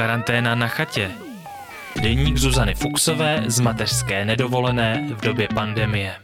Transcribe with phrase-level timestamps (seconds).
[0.00, 1.10] Karanténa na chatě.
[2.02, 6.14] Deník Zuzany Fuxové z mateřské nedovolené v době pandemie.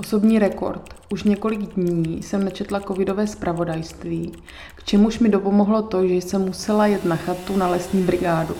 [0.00, 0.94] Osobní rekord.
[1.12, 4.32] Už několik dní jsem nečetla covidové zpravodajství,
[4.74, 8.54] k čemuž mi dopomohlo to, že jsem musela jet na chatu na lesní brigádu.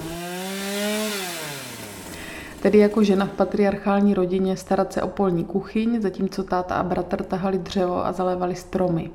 [2.63, 7.23] Tedy jako žena v patriarchální rodině starat se o polní kuchyň, zatímco táta a bratr
[7.23, 9.11] tahali dřevo a zalévali stromy.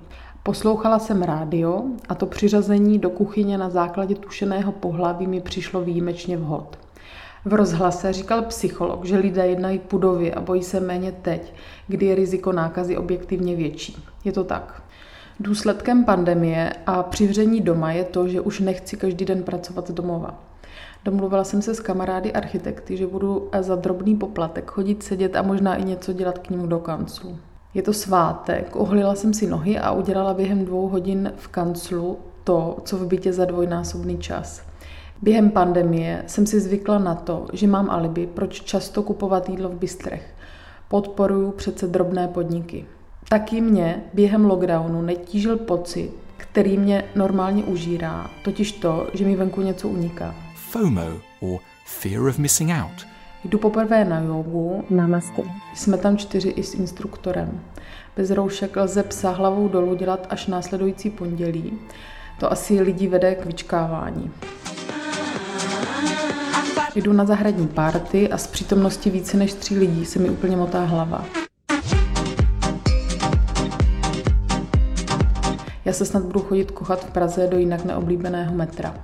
[0.48, 6.38] Poslouchala jsem rádio a to přiřazení do kuchyně na základě tušeného pohlaví mi přišlo výjimečně
[6.38, 6.80] vhod.
[7.46, 11.54] V rozhlase říkal psycholog, že lidé jednají pudově a bojí se méně teď,
[11.88, 14.04] kdy je riziko nákazy objektivně větší.
[14.24, 14.84] Je to tak.
[15.40, 20.44] Důsledkem pandemie a přivření doma je to, že už nechci každý den pracovat z domova.
[21.06, 25.76] Domluvila jsem se s kamarády architekty, že budu za drobný poplatek chodit sedět a možná
[25.76, 27.38] i něco dělat k ním do kanclu.
[27.76, 32.78] Je to svátek, ohlila jsem si nohy a udělala během dvou hodin v kanclu to,
[32.86, 34.62] co v bytě za dvojnásobný čas.
[35.22, 39.76] Během pandemie jsem si zvykla na to, že mám alibi, proč často kupovat jídlo v
[39.76, 40.36] bistrech.
[40.88, 42.86] Podporuju přece drobné podniky.
[43.30, 49.62] Taky mě během lockdownu netížil pocit, který mě normálně užírá, totiž to, že mi venku
[49.62, 50.36] něco uniká.
[50.56, 51.08] FOMO,
[51.40, 53.06] or fear of missing out–
[53.46, 54.84] Jdu poprvé na jogu.
[54.90, 55.42] Namaste.
[55.76, 57.62] Jsme tam čtyři i s instruktorem.
[58.18, 61.74] Bez roušek lze psa hlavou dolů dělat až následující pondělí.
[62.40, 64.32] To asi lidi vede k vyčkávání.
[66.96, 70.86] Jdu na zahradní párty a z přítomnosti více než tří lidí se mi úplně motá
[70.86, 71.26] hlava.
[75.86, 78.96] Já se snad budu chodit kochat v Praze do jinak neoblíbeného metra.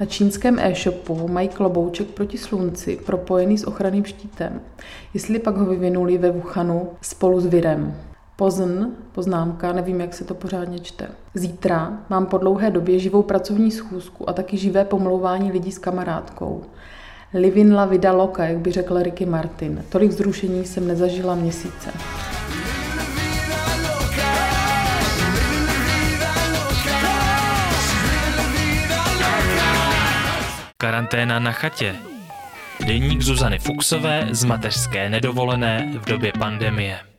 [0.00, 4.60] Na čínském e-shopu mají klobouček proti slunci propojený s ochranným štítem.
[5.14, 7.94] Jestli pak ho vyvinuli ve Wuhanu spolu s virem.
[8.36, 11.08] Pozn, poznámka, nevím, jak se to pořádně čte.
[11.34, 16.62] Zítra mám po dlouhé době živou pracovní schůzku a taky živé pomlouvání lidí s kamarádkou.
[17.34, 19.84] Livin la vida loca, jak by řekl Ricky Martin.
[19.88, 21.90] Tolik zrušení jsem nezažila měsíce.
[30.80, 31.96] Karanténa na chatě.
[32.86, 37.09] Deník Zuzany Fuxové z mateřské nedovolené v době pandemie.